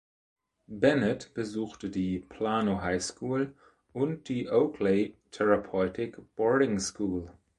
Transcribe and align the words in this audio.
Bennett 0.67 1.29
besuchte 1.35 1.87
die 1.91 2.17
Plano 2.27 2.81
High 2.81 3.03
School 3.03 3.53
und 3.93 4.29
die 4.29 4.49
Oakley 4.49 5.15
Therapeutic 5.29 6.17
Boarding 6.35 6.79
School. 6.79 7.31